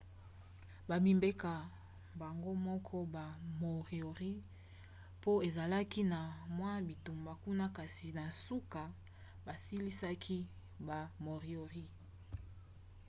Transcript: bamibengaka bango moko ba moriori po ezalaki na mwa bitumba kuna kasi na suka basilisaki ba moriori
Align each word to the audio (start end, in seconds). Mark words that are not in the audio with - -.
bamibengaka 0.89 1.53
bango 2.19 2.51
moko 2.67 2.97
ba 3.15 3.25
moriori 3.59 4.33
po 5.21 5.31
ezalaki 5.47 6.01
na 6.13 6.21
mwa 6.57 6.73
bitumba 6.87 7.33
kuna 7.43 7.65
kasi 7.77 8.07
na 8.17 8.25
suka 8.47 8.83
basilisaki 9.45 10.39
ba 10.87 10.99
moriori 11.25 11.85